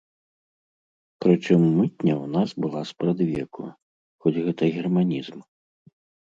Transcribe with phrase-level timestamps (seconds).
[1.25, 3.63] Прычым мытня ў нас была спрадвеку,
[4.25, 5.37] хоць гэта германізм.